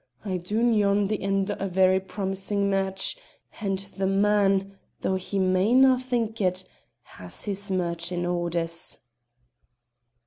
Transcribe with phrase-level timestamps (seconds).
[0.25, 3.15] I doot yon's the end o' a very promisin' match,
[3.61, 6.63] and the man, though he mayna' think it,
[7.03, 8.97] has his merchin' orders."